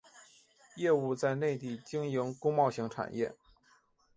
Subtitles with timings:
[0.77, 3.35] 业务在内地经营工贸型产业。